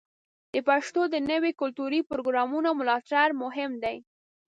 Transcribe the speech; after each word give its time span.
د 0.53 0.55
پښتو 0.69 1.01
د 1.13 1.15
نویو 1.29 1.57
کلتوري 1.61 2.01
پروګرامونو 2.09 2.69
ملاتړ 2.79 3.27
مهم 3.43 3.71
دی. 3.83 3.97